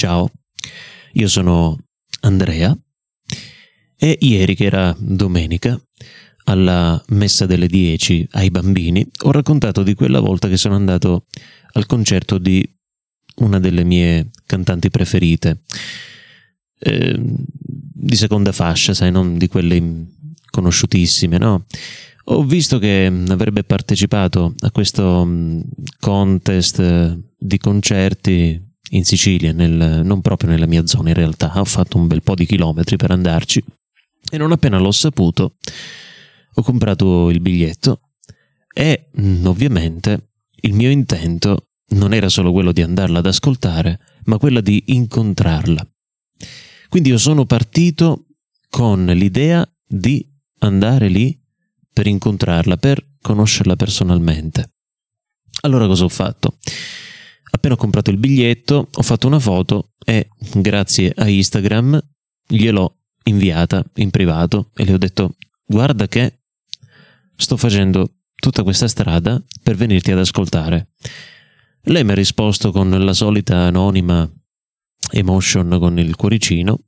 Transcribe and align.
Ciao, 0.00 0.30
io 1.12 1.28
sono 1.28 1.76
Andrea 2.20 2.74
e 3.98 4.16
ieri 4.22 4.54
che 4.54 4.64
era 4.64 4.96
domenica, 4.98 5.78
alla 6.44 7.04
messa 7.08 7.44
delle 7.44 7.66
10 7.66 8.28
ai 8.30 8.50
bambini, 8.50 9.06
ho 9.24 9.30
raccontato 9.30 9.82
di 9.82 9.92
quella 9.92 10.20
volta 10.20 10.48
che 10.48 10.56
sono 10.56 10.74
andato 10.74 11.26
al 11.72 11.84
concerto 11.84 12.38
di 12.38 12.66
una 13.40 13.60
delle 13.60 13.84
mie 13.84 14.30
cantanti 14.46 14.88
preferite, 14.88 15.64
eh, 16.78 17.20
di 17.20 18.16
seconda 18.16 18.52
fascia, 18.52 18.94
sai, 18.94 19.10
non 19.10 19.36
di 19.36 19.48
quelle 19.48 20.06
conosciutissime, 20.50 21.36
no? 21.36 21.66
Ho 22.24 22.42
visto 22.42 22.78
che 22.78 23.04
avrebbe 23.28 23.64
partecipato 23.64 24.54
a 24.60 24.70
questo 24.70 25.26
mm, 25.26 25.60
contest 25.98 26.78
eh, 26.78 27.18
di 27.36 27.58
concerti 27.58 28.68
in 28.90 29.04
Sicilia, 29.04 29.52
nel, 29.52 30.02
non 30.04 30.20
proprio 30.20 30.50
nella 30.50 30.66
mia 30.66 30.86
zona 30.86 31.08
in 31.10 31.14
realtà, 31.14 31.52
ho 31.60 31.64
fatto 31.64 31.96
un 31.96 32.06
bel 32.06 32.22
po' 32.22 32.34
di 32.34 32.46
chilometri 32.46 32.96
per 32.96 33.10
andarci 33.10 33.62
e 34.30 34.36
non 34.36 34.52
appena 34.52 34.78
l'ho 34.78 34.92
saputo 34.92 35.54
ho 36.54 36.62
comprato 36.62 37.30
il 37.30 37.40
biglietto 37.40 38.00
e 38.72 39.10
mm, 39.20 39.46
ovviamente 39.46 40.30
il 40.62 40.74
mio 40.74 40.90
intento 40.90 41.68
non 41.90 42.12
era 42.12 42.28
solo 42.28 42.52
quello 42.52 42.72
di 42.72 42.82
andarla 42.82 43.18
ad 43.18 43.26
ascoltare, 43.26 43.98
ma 44.24 44.38
quello 44.38 44.60
di 44.60 44.84
incontrarla. 44.86 45.84
Quindi 46.88 47.08
io 47.08 47.18
sono 47.18 47.46
partito 47.46 48.26
con 48.68 49.06
l'idea 49.06 49.68
di 49.84 50.24
andare 50.60 51.08
lì 51.08 51.36
per 51.92 52.06
incontrarla, 52.06 52.76
per 52.76 53.04
conoscerla 53.20 53.74
personalmente. 53.74 54.70
Allora 55.62 55.86
cosa 55.86 56.04
ho 56.04 56.08
fatto? 56.08 56.58
Appena 57.50 57.74
ho 57.74 57.76
comprato 57.76 58.10
il 58.10 58.16
biglietto, 58.16 58.88
ho 58.92 59.02
fatto 59.02 59.26
una 59.26 59.38
foto 59.38 59.92
e 60.04 60.28
grazie 60.54 61.12
a 61.14 61.28
Instagram 61.28 62.00
gliel'ho 62.46 62.96
inviata 63.24 63.84
in 63.96 64.10
privato 64.10 64.70
e 64.74 64.84
le 64.84 64.94
ho 64.94 64.98
detto 64.98 65.36
guarda 65.64 66.08
che 66.08 66.40
sto 67.36 67.56
facendo 67.56 68.14
tutta 68.34 68.62
questa 68.62 68.88
strada 68.88 69.42
per 69.62 69.76
venirti 69.76 70.10
ad 70.10 70.18
ascoltare. 70.18 70.92
Lei 71.84 72.04
mi 72.04 72.12
ha 72.12 72.14
risposto 72.14 72.72
con 72.72 72.90
la 72.90 73.12
solita 73.12 73.56
anonima 73.58 74.30
emotion 75.12 75.76
con 75.78 75.98
il 75.98 76.14
cuoricino 76.16 76.78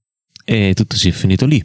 e 0.44 0.72
tutto 0.74 0.96
si 0.96 1.08
è 1.08 1.12
finito 1.12 1.46
lì. 1.46 1.64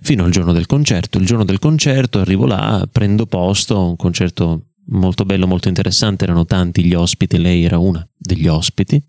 Fino 0.00 0.24
al 0.24 0.30
giorno 0.30 0.52
del 0.52 0.66
concerto. 0.66 1.18
Il 1.18 1.26
giorno 1.26 1.44
del 1.44 1.58
concerto 1.58 2.20
arrivo 2.20 2.46
là, 2.46 2.86
prendo 2.90 3.26
posto, 3.26 3.88
un 3.88 3.96
concerto 3.96 4.67
molto 4.88 5.24
bello, 5.24 5.46
molto 5.46 5.68
interessante, 5.68 6.24
erano 6.24 6.44
tanti 6.44 6.84
gli 6.84 6.94
ospiti, 6.94 7.38
lei 7.38 7.64
era 7.64 7.78
una 7.78 8.06
degli 8.16 8.46
ospiti 8.46 9.02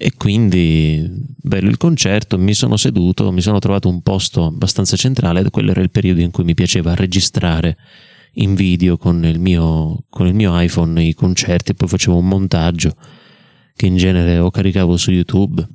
e 0.00 0.12
quindi 0.16 1.04
bello 1.36 1.68
il 1.68 1.76
concerto, 1.76 2.38
mi 2.38 2.54
sono 2.54 2.76
seduto, 2.76 3.32
mi 3.32 3.40
sono 3.40 3.58
trovato 3.58 3.88
un 3.88 4.00
posto 4.00 4.44
abbastanza 4.44 4.96
centrale 4.96 5.50
quello 5.50 5.72
era 5.72 5.80
il 5.80 5.90
periodo 5.90 6.20
in 6.20 6.30
cui 6.30 6.44
mi 6.44 6.54
piaceva 6.54 6.94
registrare 6.94 7.76
in 8.34 8.54
video 8.54 8.96
con 8.96 9.24
il 9.24 9.40
mio, 9.40 10.04
con 10.08 10.28
il 10.28 10.34
mio 10.34 10.58
iPhone 10.60 11.02
i 11.02 11.14
concerti 11.14 11.74
poi 11.74 11.88
facevo 11.88 12.16
un 12.16 12.28
montaggio 12.28 12.94
che 13.74 13.86
in 13.86 13.96
genere 13.96 14.38
o 14.38 14.50
caricavo 14.50 14.96
su 14.96 15.10
YouTube 15.10 15.66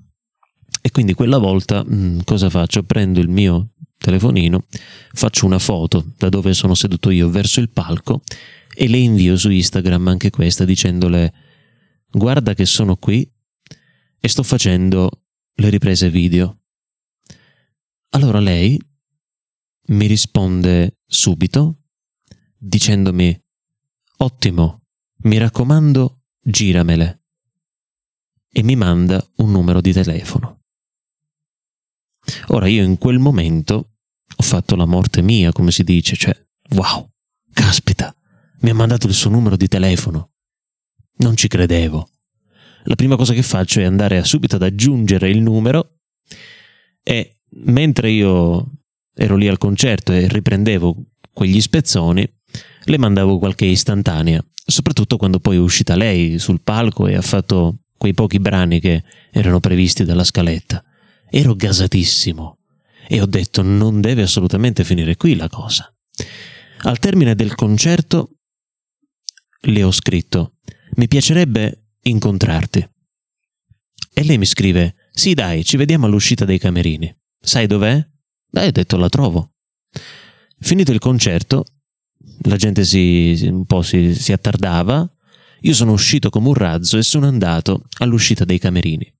e 0.81 0.91
quindi 0.91 1.13
quella 1.13 1.37
volta 1.37 1.83
mh, 1.83 1.95
mm, 1.95 2.19
cosa 2.23 2.49
faccio? 2.49 2.83
Prendo 2.83 3.19
il 3.19 3.29
mio 3.29 3.71
telefonino, 3.97 4.65
faccio 5.13 5.45
una 5.45 5.59
foto 5.59 6.05
da 6.17 6.29
dove 6.29 6.53
sono 6.53 6.75
seduto 6.75 7.09
io 7.09 7.29
verso 7.29 7.59
il 7.59 7.69
palco 7.69 8.21
e 8.75 8.87
le 8.87 8.97
invio 8.97 9.37
su 9.37 9.49
Instagram 9.49 10.07
anche 10.07 10.29
questa 10.29 10.65
dicendole 10.65 11.33
guarda 12.09 12.53
che 12.53 12.65
sono 12.65 12.95
qui 12.95 13.29
e 14.19 14.27
sto 14.27 14.43
facendo 14.43 15.23
le 15.55 15.69
riprese 15.69 16.09
video. 16.09 16.61
Allora 18.09 18.39
lei 18.39 18.79
mi 19.87 20.05
risponde 20.05 20.99
subito 21.05 21.79
dicendomi 22.57 23.37
ottimo, 24.17 24.83
mi 25.23 25.37
raccomando, 25.37 26.21
giramele 26.39 27.23
e 28.49 28.63
mi 28.63 28.75
manda 28.75 29.21
un 29.37 29.51
numero 29.51 29.81
di 29.81 29.91
telefono. 29.91 30.61
Ora 32.47 32.67
io 32.67 32.83
in 32.83 32.97
quel 32.97 33.19
momento 33.19 33.95
ho 34.35 34.43
fatto 34.43 34.75
la 34.75 34.85
morte 34.85 35.21
mia, 35.21 35.51
come 35.51 35.71
si 35.71 35.83
dice, 35.83 36.15
cioè, 36.15 36.47
wow, 36.75 37.09
caspita, 37.51 38.15
mi 38.63 38.71
ha 38.71 38.75
mandato 38.75 39.07
il 39.07 39.13
suo 39.13 39.29
numero 39.29 39.55
di 39.55 39.67
telefono. 39.67 40.31
Non 41.19 41.37
ci 41.37 41.47
credevo 41.47 42.09
la 42.85 42.95
prima 42.95 43.15
cosa 43.15 43.33
che 43.33 43.43
faccio 43.43 43.79
è 43.79 43.83
andare 43.83 44.23
subito 44.23 44.55
ad 44.55 44.63
aggiungere 44.63 45.29
il 45.29 45.41
numero 45.41 45.99
e 47.01 47.37
mentre 47.65 48.09
io 48.09 48.71
ero 49.13 49.35
lì 49.35 49.47
al 49.47 49.57
concerto 49.57 50.11
e 50.11 50.27
riprendevo 50.27 50.95
quegli 51.31 51.61
spezzoni, 51.61 52.27
le 52.85 52.97
mandavo 52.97 53.37
qualche 53.37 53.65
istantanea, 53.65 54.43
soprattutto 54.53 55.17
quando 55.17 55.39
poi 55.39 55.55
è 55.55 55.59
uscita 55.59 55.95
lei 55.95 56.39
sul 56.39 56.61
palco 56.61 57.07
e 57.07 57.15
ha 57.15 57.21
fatto 57.21 57.79
quei 57.97 58.13
pochi 58.13 58.39
brani 58.39 58.79
che 58.79 59.03
erano 59.31 59.59
previsti 59.59 60.03
dalla 60.03 60.23
scaletta. 60.23 60.83
Ero 61.29 61.55
gasatissimo 61.55 62.57
e 63.07 63.21
ho 63.21 63.25
detto 63.25 63.61
non 63.61 64.01
deve 64.01 64.23
assolutamente 64.23 64.83
finire 64.83 65.15
qui 65.15 65.35
la 65.35 65.47
cosa. 65.47 65.91
Al 66.85 66.99
termine 66.99 67.33
del 67.33 67.55
concerto 67.55 68.32
le 69.65 69.83
ho 69.83 69.91
scritto 69.91 70.55
mi 70.95 71.07
piacerebbe 71.07 71.95
incontrarti. 72.03 72.87
E 74.15 74.23
lei 74.23 74.37
mi 74.37 74.45
scrive, 74.45 74.95
sì 75.11 75.33
dai, 75.33 75.63
ci 75.63 75.77
vediamo 75.77 76.05
all'uscita 76.05 76.45
dei 76.45 76.59
camerini. 76.59 77.13
Sai 77.39 77.65
dov'è? 77.65 78.05
Dai, 78.49 78.67
ho 78.67 78.71
detto 78.71 78.97
la 78.97 79.09
trovo. 79.09 79.53
Finito 80.59 80.91
il 80.91 80.99
concerto, 80.99 81.65
la 82.43 82.57
gente 82.57 82.83
si, 82.83 83.39
un 83.49 83.65
po' 83.65 83.81
si, 83.81 84.13
si 84.13 84.31
attardava, 84.31 85.09
io 85.61 85.73
sono 85.73 85.93
uscito 85.93 86.29
come 86.29 86.49
un 86.49 86.53
razzo 86.53 86.97
e 86.97 87.03
sono 87.03 87.27
andato 87.27 87.87
all'uscita 87.99 88.45
dei 88.45 88.59
camerini. 88.59 89.11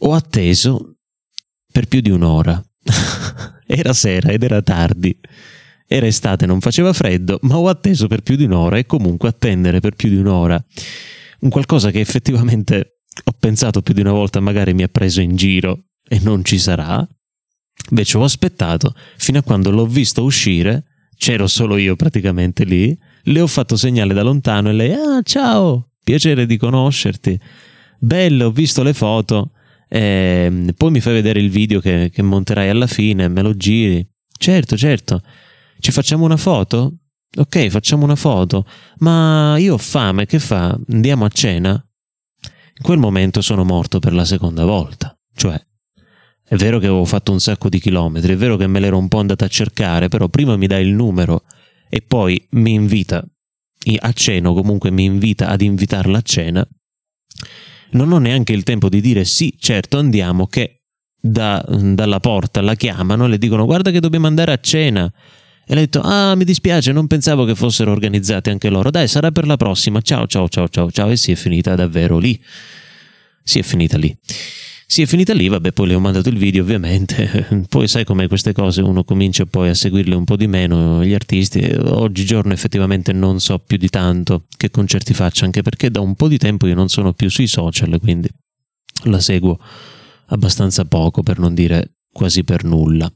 Ho 0.00 0.12
atteso 0.12 0.96
per 1.72 1.86
più 1.86 2.00
di 2.00 2.10
un'ora. 2.10 2.62
era 3.66 3.92
sera 3.94 4.30
ed 4.30 4.42
era 4.42 4.60
tardi. 4.60 5.18
Era 5.94 6.06
estate, 6.08 6.44
non 6.44 6.60
faceva 6.60 6.92
freddo, 6.92 7.38
ma 7.42 7.56
ho 7.56 7.68
atteso 7.68 8.08
per 8.08 8.22
più 8.22 8.34
di 8.34 8.42
un'ora 8.42 8.78
e 8.78 8.84
comunque 8.84 9.28
attendere 9.28 9.78
per 9.78 9.94
più 9.94 10.08
di 10.08 10.16
un'ora 10.16 10.60
un 11.42 11.50
qualcosa 11.50 11.92
che 11.92 12.00
effettivamente 12.00 13.02
ho 13.22 13.32
pensato 13.38 13.80
più 13.80 13.94
di 13.94 14.00
una 14.00 14.10
volta 14.10 14.40
magari 14.40 14.74
mi 14.74 14.82
ha 14.82 14.88
preso 14.88 15.20
in 15.20 15.36
giro 15.36 15.84
e 16.08 16.18
non 16.20 16.44
ci 16.44 16.58
sarà. 16.58 17.06
Invece 17.90 18.18
ho 18.18 18.24
aspettato 18.24 18.92
fino 19.18 19.38
a 19.38 19.42
quando 19.42 19.70
l'ho 19.70 19.86
visto 19.86 20.24
uscire, 20.24 20.84
c'ero 21.16 21.46
solo 21.46 21.76
io 21.76 21.94
praticamente 21.94 22.64
lì, 22.64 22.98
le 23.22 23.40
ho 23.40 23.46
fatto 23.46 23.76
segnale 23.76 24.14
da 24.14 24.22
lontano 24.22 24.70
e 24.70 24.72
lei, 24.72 24.92
ah 24.94 25.22
ciao, 25.22 25.90
piacere 26.02 26.44
di 26.44 26.56
conoscerti, 26.56 27.38
bello, 28.00 28.46
ho 28.46 28.50
visto 28.50 28.82
le 28.82 28.94
foto, 28.94 29.52
e 29.88 30.74
poi 30.76 30.90
mi 30.90 30.98
fai 30.98 31.12
vedere 31.12 31.38
il 31.38 31.50
video 31.50 31.78
che, 31.78 32.10
che 32.12 32.22
monterai 32.22 32.68
alla 32.68 32.88
fine, 32.88 33.28
me 33.28 33.42
lo 33.42 33.54
giri. 33.54 34.04
Certo, 34.36 34.76
certo, 34.76 35.22
ci 35.80 35.92
facciamo 35.92 36.24
una 36.24 36.36
foto? 36.36 36.98
Ok, 37.36 37.68
facciamo 37.68 38.04
una 38.04 38.16
foto, 38.16 38.66
ma 38.98 39.56
io 39.58 39.74
ho 39.74 39.78
fame, 39.78 40.26
che 40.26 40.38
fa? 40.38 40.78
Andiamo 40.88 41.24
a 41.24 41.28
cena? 41.28 41.72
In 42.76 42.82
quel 42.82 42.98
momento 42.98 43.40
sono 43.40 43.64
morto 43.64 43.98
per 43.98 44.12
la 44.12 44.24
seconda 44.24 44.64
volta. 44.64 45.16
Cioè, 45.34 45.60
è 46.46 46.56
vero 46.56 46.78
che 46.78 46.86
avevo 46.86 47.04
fatto 47.04 47.32
un 47.32 47.40
sacco 47.40 47.68
di 47.68 47.80
chilometri, 47.80 48.32
è 48.32 48.36
vero 48.36 48.56
che 48.56 48.66
me 48.66 48.78
l'ero 48.78 48.98
un 48.98 49.08
po' 49.08 49.18
andata 49.18 49.44
a 49.46 49.48
cercare, 49.48 50.08
però 50.08 50.28
prima 50.28 50.56
mi 50.56 50.66
dai 50.66 50.86
il 50.86 50.92
numero 50.92 51.44
e 51.88 52.02
poi 52.02 52.44
mi 52.50 52.72
invita 52.72 53.24
a 53.98 54.12
cena 54.12 54.50
o 54.50 54.54
comunque 54.54 54.90
mi 54.90 55.04
invita 55.04 55.48
ad 55.48 55.60
invitarla 55.60 56.18
a 56.18 56.22
cena. 56.22 56.68
Non 57.90 58.12
ho 58.12 58.18
neanche 58.18 58.52
il 58.52 58.62
tempo 58.62 58.88
di 58.88 59.00
dire 59.00 59.24
sì, 59.24 59.54
certo, 59.58 59.98
andiamo, 59.98 60.46
che 60.46 60.82
da, 61.20 61.64
dalla 61.68 62.20
porta 62.20 62.60
la 62.60 62.74
chiamano 62.74 63.24
e 63.24 63.28
le 63.28 63.38
dicono 63.38 63.64
guarda 63.64 63.90
che 63.90 64.00
dobbiamo 64.00 64.26
andare 64.26 64.52
a 64.52 64.60
cena. 64.60 65.12
E 65.66 65.74
lei 65.74 65.84
ha 65.84 65.86
detto, 65.86 66.00
ah 66.00 66.34
mi 66.34 66.44
dispiace, 66.44 66.92
non 66.92 67.06
pensavo 67.06 67.44
che 67.44 67.54
fossero 67.54 67.90
organizzati 67.90 68.50
anche 68.50 68.68
loro. 68.68 68.90
Dai, 68.90 69.08
sarà 69.08 69.30
per 69.30 69.46
la 69.46 69.56
prossima. 69.56 70.00
Ciao, 70.00 70.26
ciao, 70.26 70.48
ciao, 70.48 70.68
ciao, 70.68 70.90
ciao. 70.90 71.10
E 71.10 71.16
si 71.16 71.32
è 71.32 71.34
finita 71.34 71.74
davvero 71.74 72.18
lì. 72.18 72.38
Si 73.42 73.58
è 73.58 73.62
finita 73.62 73.96
lì. 73.96 74.16
Si 74.86 75.02
è 75.02 75.06
finita 75.06 75.32
lì, 75.32 75.48
vabbè, 75.48 75.72
poi 75.72 75.88
le 75.88 75.94
ho 75.94 75.98
mandato 75.98 76.28
il 76.28 76.36
video 76.36 76.62
ovviamente, 76.62 77.64
poi 77.68 77.88
sai 77.88 78.04
come 78.04 78.28
queste 78.28 78.52
cose, 78.52 78.82
uno 78.82 79.02
comincia 79.02 79.46
poi 79.46 79.70
a 79.70 79.74
seguirle 79.74 80.14
un 80.14 80.24
po' 80.24 80.36
di 80.36 80.46
meno, 80.46 81.02
gli 81.02 81.14
artisti, 81.14 81.64
oggigiorno 81.64 82.52
effettivamente 82.52 83.12
non 83.12 83.40
so 83.40 83.58
più 83.58 83.78
di 83.78 83.88
tanto 83.88 84.44
che 84.56 84.70
concerti 84.70 85.14
faccia, 85.14 85.46
anche 85.46 85.62
perché 85.62 85.90
da 85.90 86.00
un 86.00 86.14
po' 86.14 86.28
di 86.28 86.36
tempo 86.36 86.66
io 86.66 86.74
non 86.74 86.88
sono 86.88 87.14
più 87.14 87.30
sui 87.30 87.46
social, 87.46 87.98
quindi 87.98 88.28
la 89.04 89.20
seguo 89.20 89.58
abbastanza 90.26 90.84
poco, 90.84 91.22
per 91.22 91.38
non 91.38 91.54
dire 91.54 91.94
quasi 92.14 92.44
per 92.44 92.62
nulla. 92.62 93.12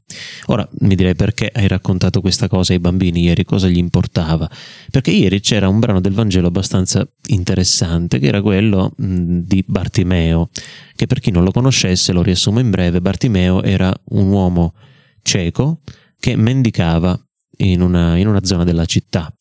Ora 0.47 0.67
mi 0.81 0.95
direi 0.95 1.15
perché 1.15 1.49
hai 1.51 1.69
raccontato 1.69 2.19
questa 2.19 2.49
cosa 2.49 2.73
ai 2.73 2.79
bambini 2.79 3.21
ieri, 3.21 3.45
cosa 3.45 3.69
gli 3.69 3.77
importava? 3.77 4.47
Perché 4.91 5.11
ieri 5.11 5.39
c'era 5.39 5.69
un 5.69 5.79
brano 5.79 6.01
del 6.01 6.11
Vangelo 6.11 6.47
abbastanza 6.47 7.09
interessante 7.27 8.19
che 8.19 8.27
era 8.27 8.41
quello 8.41 8.93
di 8.97 9.63
Bartimeo, 9.65 10.49
che 10.95 11.07
per 11.07 11.21
chi 11.21 11.31
non 11.31 11.45
lo 11.45 11.51
conoscesse 11.51 12.11
lo 12.11 12.21
riassumo 12.21 12.59
in 12.59 12.69
breve, 12.69 12.99
Bartimeo 12.99 13.63
era 13.63 13.91
un 14.09 14.27
uomo 14.27 14.73
cieco 15.21 15.79
che 16.19 16.35
mendicava 16.35 17.17
in 17.59 17.81
una, 17.81 18.17
in 18.17 18.27
una 18.27 18.43
zona 18.43 18.65
della 18.65 18.85
città. 18.85 19.33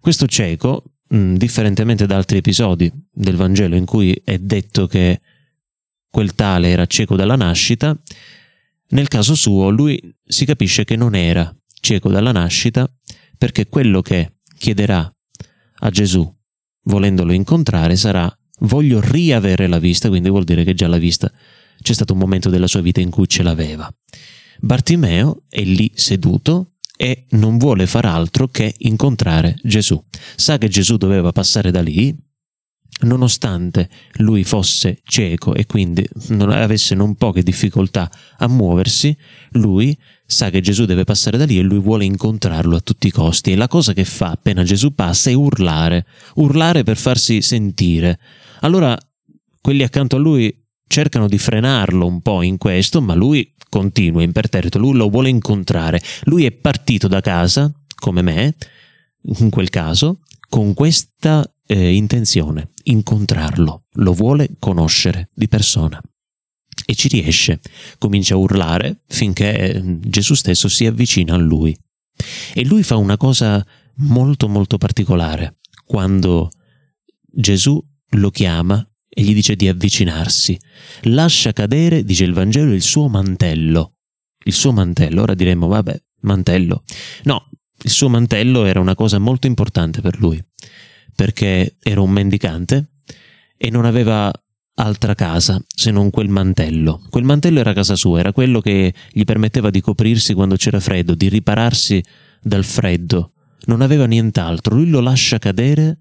Questo 0.00 0.26
cieco, 0.26 0.84
differentemente 1.08 2.06
da 2.06 2.16
altri 2.16 2.38
episodi 2.38 2.92
del 3.10 3.36
Vangelo 3.36 3.74
in 3.74 3.86
cui 3.86 4.20
è 4.22 4.36
detto 4.38 4.86
che 4.86 5.20
quel 6.12 6.34
tale 6.34 6.68
era 6.68 6.84
cieco 6.84 7.16
dalla 7.16 7.36
nascita, 7.36 7.98
nel 8.92 9.08
caso 9.08 9.34
suo 9.34 9.68
lui 9.68 10.00
si 10.24 10.44
capisce 10.44 10.84
che 10.84 10.96
non 10.96 11.14
era 11.14 11.54
cieco 11.80 12.08
dalla 12.08 12.32
nascita 12.32 12.90
perché 13.36 13.66
quello 13.68 14.00
che 14.00 14.36
chiederà 14.56 15.12
a 15.84 15.90
Gesù 15.90 16.32
volendolo 16.84 17.32
incontrare 17.32 17.96
sarà 17.96 18.34
voglio 18.60 19.00
riavere 19.00 19.66
la 19.66 19.78
vista, 19.78 20.08
quindi 20.08 20.28
vuol 20.28 20.44
dire 20.44 20.64
che 20.64 20.74
già 20.74 20.88
la 20.88 20.98
vista 20.98 21.30
c'è 21.80 21.92
stato 21.92 22.12
un 22.12 22.18
momento 22.18 22.48
della 22.48 22.66
sua 22.66 22.80
vita 22.80 23.00
in 23.00 23.10
cui 23.10 23.28
ce 23.28 23.42
l'aveva. 23.42 23.92
Bartimeo 24.60 25.42
è 25.48 25.62
lì 25.62 25.90
seduto 25.94 26.74
e 26.96 27.26
non 27.30 27.58
vuole 27.58 27.86
far 27.86 28.04
altro 28.04 28.46
che 28.46 28.74
incontrare 28.78 29.56
Gesù. 29.62 30.00
Sa 30.36 30.58
che 30.58 30.68
Gesù 30.68 30.96
doveva 30.96 31.32
passare 31.32 31.72
da 31.72 31.82
lì, 31.82 32.16
nonostante 33.00 33.88
lui 34.18 34.44
fosse 34.44 35.00
cieco 35.04 35.54
e 35.54 35.66
quindi 35.66 36.06
non 36.28 36.50
avesse 36.50 36.94
non 36.94 37.16
poche 37.16 37.42
difficoltà 37.42 38.10
a 38.38 38.46
muoversi, 38.48 39.16
lui 39.52 39.96
sa 40.24 40.50
che 40.50 40.60
Gesù 40.60 40.84
deve 40.84 41.04
passare 41.04 41.36
da 41.36 41.44
lì 41.44 41.58
e 41.58 41.62
lui 41.62 41.80
vuole 41.80 42.04
incontrarlo 42.04 42.76
a 42.76 42.80
tutti 42.80 43.08
i 43.08 43.10
costi. 43.10 43.52
E 43.52 43.56
la 43.56 43.68
cosa 43.68 43.92
che 43.92 44.04
fa 44.04 44.30
appena 44.30 44.62
Gesù 44.62 44.94
passa 44.94 45.30
è 45.30 45.34
urlare, 45.34 46.06
urlare 46.36 46.84
per 46.84 46.96
farsi 46.96 47.42
sentire. 47.42 48.18
Allora 48.60 48.96
quelli 49.60 49.82
accanto 49.82 50.16
a 50.16 50.20
lui 50.20 50.54
cercano 50.86 51.26
di 51.26 51.38
frenarlo 51.38 52.06
un 52.06 52.20
po' 52.20 52.42
in 52.42 52.58
questo, 52.58 53.00
ma 53.00 53.14
lui 53.14 53.54
continua 53.68 54.22
imperterrito, 54.22 54.78
lui 54.78 54.94
lo 54.94 55.08
vuole 55.08 55.30
incontrare. 55.30 56.00
Lui 56.24 56.44
è 56.44 56.52
partito 56.52 57.08
da 57.08 57.20
casa, 57.20 57.72
come 57.94 58.20
me, 58.22 58.54
in 59.38 59.48
quel 59.48 59.70
caso, 59.70 60.20
con 60.48 60.74
questa 60.74 61.42
eh, 61.66 61.94
intenzione, 61.94 62.71
incontrarlo, 62.84 63.84
lo 63.94 64.12
vuole 64.12 64.50
conoscere 64.58 65.30
di 65.34 65.48
persona. 65.48 66.00
E 66.84 66.94
ci 66.94 67.08
riesce, 67.08 67.60
comincia 67.98 68.34
a 68.34 68.38
urlare 68.38 69.02
finché 69.06 69.56
eh, 69.56 69.98
Gesù 70.00 70.34
stesso 70.34 70.68
si 70.68 70.86
avvicina 70.86 71.34
a 71.34 71.38
lui. 71.38 71.76
E 72.54 72.64
lui 72.64 72.82
fa 72.82 72.96
una 72.96 73.16
cosa 73.16 73.64
molto 73.96 74.48
molto 74.48 74.78
particolare. 74.78 75.58
Quando 75.84 76.50
Gesù 77.24 77.82
lo 78.10 78.30
chiama 78.30 78.84
e 79.08 79.22
gli 79.22 79.34
dice 79.34 79.54
di 79.54 79.68
avvicinarsi, 79.68 80.58
lascia 81.02 81.52
cadere, 81.52 82.04
dice 82.04 82.24
il 82.24 82.32
Vangelo, 82.32 82.72
il 82.72 82.82
suo 82.82 83.08
mantello. 83.08 83.94
Il 84.44 84.52
suo 84.52 84.72
mantello, 84.72 85.22
ora 85.22 85.34
diremmo, 85.34 85.68
vabbè, 85.68 86.02
mantello. 86.22 86.82
No, 87.24 87.48
il 87.82 87.90
suo 87.90 88.08
mantello 88.08 88.64
era 88.64 88.80
una 88.80 88.94
cosa 88.94 89.18
molto 89.18 89.46
importante 89.46 90.00
per 90.00 90.18
lui 90.18 90.42
perché 91.14 91.76
era 91.82 92.00
un 92.00 92.10
mendicante 92.10 92.90
e 93.56 93.70
non 93.70 93.84
aveva 93.84 94.30
altra 94.74 95.14
casa 95.14 95.62
se 95.68 95.90
non 95.90 96.10
quel 96.10 96.28
mantello. 96.28 97.02
Quel 97.10 97.24
mantello 97.24 97.60
era 97.60 97.72
casa 97.72 97.96
sua, 97.96 98.18
era 98.20 98.32
quello 98.32 98.60
che 98.60 98.92
gli 99.10 99.24
permetteva 99.24 99.70
di 99.70 99.80
coprirsi 99.80 100.34
quando 100.34 100.56
c'era 100.56 100.80
freddo, 100.80 101.14
di 101.14 101.28
ripararsi 101.28 102.02
dal 102.40 102.64
freddo. 102.64 103.32
Non 103.64 103.80
aveva 103.80 104.06
nient'altro, 104.06 104.74
lui 104.74 104.88
lo 104.88 105.00
lascia 105.00 105.38
cadere 105.38 105.98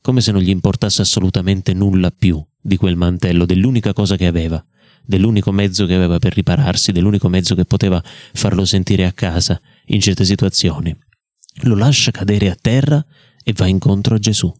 come 0.00 0.20
se 0.20 0.32
non 0.32 0.40
gli 0.40 0.50
importasse 0.50 1.02
assolutamente 1.02 1.74
nulla 1.74 2.10
più 2.10 2.44
di 2.60 2.76
quel 2.76 2.96
mantello, 2.96 3.44
dell'unica 3.44 3.92
cosa 3.92 4.16
che 4.16 4.26
aveva, 4.26 4.64
dell'unico 5.04 5.52
mezzo 5.52 5.86
che 5.86 5.94
aveva 5.94 6.18
per 6.18 6.34
ripararsi, 6.34 6.92
dell'unico 6.92 7.28
mezzo 7.28 7.54
che 7.54 7.64
poteva 7.64 8.02
farlo 8.32 8.64
sentire 8.64 9.04
a 9.04 9.12
casa 9.12 9.60
in 9.86 10.00
certe 10.00 10.24
situazioni. 10.24 10.96
Lo 11.62 11.74
lascia 11.74 12.10
cadere 12.10 12.50
a 12.50 12.56
terra 12.60 13.04
e 13.48 13.52
va 13.52 13.68
incontro 13.68 14.16
a 14.16 14.18
Gesù. 14.18 14.52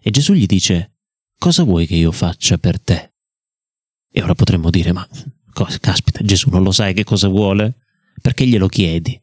E 0.00 0.10
Gesù 0.10 0.32
gli 0.32 0.46
dice, 0.46 1.00
cosa 1.38 1.64
vuoi 1.64 1.86
che 1.86 1.96
io 1.96 2.12
faccia 2.12 2.56
per 2.56 2.80
te? 2.80 3.12
E 4.10 4.22
ora 4.22 4.34
potremmo 4.34 4.70
dire, 4.70 4.92
ma 4.92 5.06
caspita, 5.52 6.24
Gesù 6.24 6.48
non 6.48 6.62
lo 6.62 6.72
sai 6.72 6.94
che 6.94 7.04
cosa 7.04 7.28
vuole? 7.28 7.80
Perché 8.22 8.46
glielo 8.46 8.68
chiedi? 8.68 9.22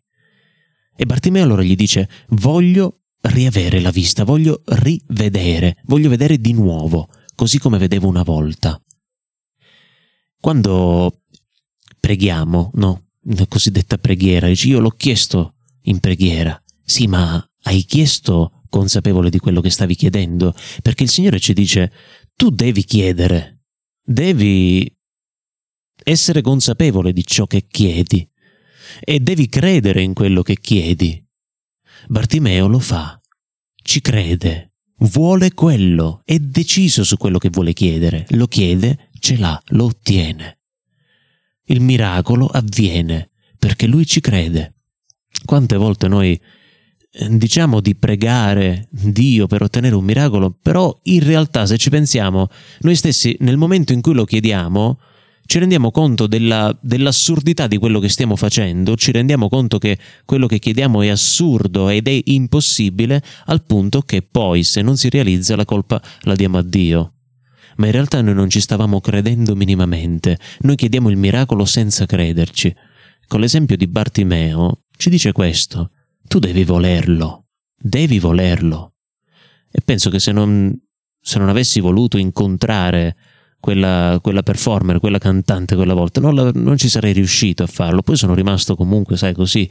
E 0.96 1.06
Bartimeo 1.08 1.44
allora 1.44 1.64
gli 1.64 1.76
dice, 1.76 2.08
voglio 2.30 3.02
riavere 3.22 3.80
la 3.80 3.90
vista, 3.90 4.26
voglio 4.26 4.62
rivedere, 4.66 5.82
voglio 5.86 6.10
vedere 6.10 6.38
di 6.38 6.54
nuovo, 6.54 7.10
così 7.34 7.58
come 7.58 7.80
vedevo 7.80 8.08
una 8.08 8.22
volta. 8.22 8.80
Quando 10.40 11.24
preghiamo, 12.00 12.72
no? 12.76 13.08
La 13.26 13.48
cosiddetta 13.48 13.98
preghiera, 13.98 14.46
dici 14.46 14.70
io 14.70 14.80
l'ho 14.80 14.92
chiesto 14.92 15.56
in 15.84 16.00
preghiera. 16.00 16.62
Sì, 16.84 17.08
ma 17.08 17.44
hai 17.64 17.84
chiesto 17.84 18.64
consapevole 18.70 19.30
di 19.30 19.40
quello 19.40 19.62
che 19.62 19.70
stavi 19.70 19.96
chiedendo? 19.96 20.54
Perché 20.82 21.04
il 21.04 21.10
Signore 21.10 21.40
ci 21.40 21.54
dice, 21.54 21.92
tu 22.36 22.50
devi 22.50 22.84
chiedere, 22.84 23.64
devi 24.04 24.92
essere 26.04 26.42
consapevole 26.42 27.14
di 27.14 27.26
ciò 27.26 27.46
che 27.46 27.68
chiedi 27.68 28.28
e 29.00 29.20
devi 29.20 29.48
credere 29.48 30.02
in 30.02 30.14
quello 30.14 30.42
che 30.42 30.58
chiedi. 30.60 31.24
Bartimeo 32.08 32.68
lo 32.68 32.80
fa, 32.80 33.22
ci 33.76 34.02
crede, 34.02 34.74
vuole 35.00 35.54
quello, 35.54 36.22
è 36.26 36.38
deciso 36.40 37.04
su 37.04 37.18
quello 37.18 37.38
che 37.38 37.50
vuole 37.50 37.74
chiedere, 37.74 38.26
lo 38.30 38.48
chiede, 38.48 39.10
ce 39.20 39.38
l'ha, 39.38 39.62
lo 39.68 39.86
ottiene. 39.86 40.60
Il 41.66 41.82
miracolo 41.82 42.48
avviene 42.48 43.30
perché 43.58 43.86
lui 43.86 44.06
ci 44.06 44.20
crede. 44.20 44.76
Quante 45.46 45.78
volte 45.78 46.08
noi 46.08 46.40
diciamo 47.12 47.82
di 47.82 47.96
pregare 47.96 48.88
Dio 48.90 49.48
per 49.48 49.62
ottenere 49.62 49.96
un 49.96 50.04
miracolo, 50.04 50.56
però 50.62 50.98
in 51.04 51.24
realtà 51.24 51.66
se 51.66 51.78
ci 51.78 51.90
pensiamo, 51.90 52.48
noi 52.82 52.96
stessi 52.96 53.36
nel 53.40 53.58
momento 53.58 53.92
in 53.92 54.02
cui 54.02 54.14
lo 54.14 54.24
chiediamo, 54.24 55.00
ci 55.46 55.60
rendiamo 55.60 55.92
conto 55.92 56.28
della, 56.28 56.76
dell'assurdità 56.82 57.68
di 57.68 57.78
quello 57.78 58.00
che 58.00 58.08
stiamo 58.08 58.38
facendo, 58.38 58.96
ci 58.96 59.12
rendiamo 59.12 59.50
conto 59.50 59.78
che 59.80 59.98
quello 60.24 60.48
che 60.48 60.60
chiediamo 60.60 61.02
è 61.02 61.10
assurdo 61.10 61.90
ed 61.90 62.08
è 62.08 62.22
impossibile, 62.26 63.22
al 63.46 63.66
punto 63.66 64.02
che 64.02 64.22
poi 64.22 64.64
se 64.64 64.82
non 64.82 64.96
si 64.96 65.10
realizza 65.10 65.58
la 65.58 65.66
colpa 65.66 66.02
la 66.22 66.36
diamo 66.36 66.58
a 66.58 66.64
Dio. 66.64 67.16
Ma 67.78 67.88
in 67.88 67.92
realtà 67.92 68.22
noi 68.22 68.34
non 68.34 68.50
ci 68.50 68.62
stavamo 68.62 69.02
credendo 69.02 69.56
minimamente, 69.56 70.38
noi 70.62 70.78
chiediamo 70.78 71.10
il 71.10 71.18
miracolo 71.18 71.66
senza 71.66 72.06
crederci. 72.06 72.74
Con 73.28 73.42
l'esempio 73.42 73.76
di 73.76 73.88
Bartimeo 73.88 74.84
ci 74.96 75.10
dice 75.10 75.34
questo, 75.34 75.92
tu 76.32 76.40
devi 76.40 76.64
volerlo, 76.64 77.48
devi 77.78 78.18
volerlo. 78.18 78.94
E 79.70 79.82
penso 79.84 80.10
che 80.10 80.18
se 80.18 80.32
non, 80.32 80.74
se 81.20 81.40
non 81.40 81.50
avessi 81.50 81.82
voluto 81.82 82.18
incontrare 82.18 83.18
quella, 83.60 84.18
quella, 84.22 84.42
performer, 84.42 85.02
quella 85.02 85.18
cantante 85.18 85.76
quella 85.76 85.94
volta, 85.94 86.22
non, 86.22 86.34
la, 86.34 86.50
non, 86.54 86.78
ci 86.78 86.88
sarei 86.88 87.12
riuscito 87.12 87.64
a 87.64 87.68
farlo. 87.68 88.02
Poi 88.02 88.16
sono 88.16 88.34
rimasto 88.34 88.78
comunque, 88.78 89.18
sai, 89.18 89.34
così. 89.34 89.70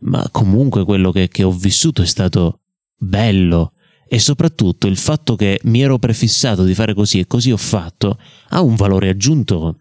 Ma 0.00 0.28
comunque 0.30 0.84
quello 0.84 1.10
che, 1.12 1.28
che 1.28 1.42
ho 1.42 1.50
vissuto 1.50 2.02
è 2.02 2.06
stato 2.06 2.60
bello. 2.94 3.72
E 4.06 4.18
soprattutto 4.18 4.88
il 4.88 4.98
fatto 4.98 5.34
che 5.34 5.58
mi 5.62 5.80
ero 5.80 5.98
prefissato 5.98 6.64
di 6.64 6.74
fare 6.74 6.92
così 6.92 7.20
e 7.20 7.26
così 7.26 7.52
ho 7.52 7.56
fatto 7.56 8.18
ha 8.50 8.60
un 8.60 8.74
valore 8.74 9.08
aggiunto 9.08 9.78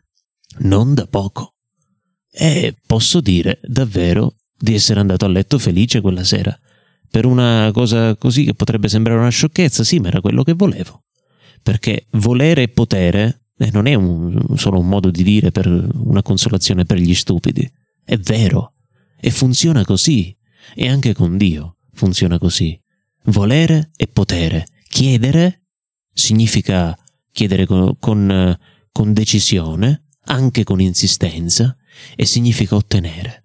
non 0.59 0.93
da 0.93 1.07
poco. 1.07 1.55
E 2.31 2.73
posso 2.87 3.19
dire 3.19 3.59
davvero 3.63 4.35
di 4.57 4.73
essere 4.73 4.99
andato 4.99 5.25
a 5.25 5.29
letto 5.29 5.57
felice 5.57 6.01
quella 6.01 6.23
sera. 6.23 6.57
Per 7.09 7.25
una 7.25 7.69
cosa 7.73 8.15
così 8.15 8.43
che 8.43 8.53
potrebbe 8.53 8.87
sembrare 8.89 9.19
una 9.19 9.29
sciocchezza, 9.29 9.83
sì, 9.83 9.99
ma 9.99 10.07
era 10.07 10.21
quello 10.21 10.43
che 10.43 10.53
volevo. 10.53 11.03
Perché 11.61 12.07
volere 12.11 12.63
e 12.63 12.67
potere 12.67 13.45
eh, 13.57 13.69
non 13.71 13.87
è 13.87 13.93
un, 13.93 14.37
solo 14.55 14.79
un 14.79 14.87
modo 14.87 15.09
di 15.09 15.23
dire 15.23 15.51
per 15.51 15.67
una 15.67 16.21
consolazione 16.21 16.85
per 16.85 16.97
gli 16.97 17.13
stupidi. 17.13 17.69
È 18.03 18.17
vero. 18.17 18.73
E 19.19 19.31
funziona 19.31 19.85
così. 19.85 20.35
E 20.75 20.89
anche 20.89 21.13
con 21.13 21.37
Dio 21.37 21.77
funziona 21.93 22.37
così. 22.37 22.77
Volere 23.25 23.91
e 23.95 24.07
potere. 24.07 24.65
Chiedere 24.87 25.63
significa 26.13 26.97
chiedere 27.31 27.65
con, 27.65 27.97
con, 27.99 28.57
con 28.91 29.13
decisione, 29.13 30.05
anche 30.25 30.63
con 30.63 30.79
insistenza, 30.79 31.75
e 32.15 32.25
significa 32.25 32.75
ottenere. 32.75 33.44